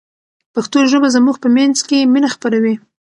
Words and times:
پښتو 0.53 0.79
ژبه 0.91 1.07
زموږ 1.15 1.35
په 1.43 1.47
منځ 1.55 1.77
کې 1.87 2.09
مینه 2.13 2.29
خپروي. 2.35 2.75